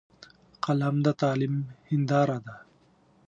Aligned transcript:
قلم 0.63 0.95
د 1.05 1.07
تعلیم 1.21 1.55
هنداره 1.89 2.37
ده 2.45 2.55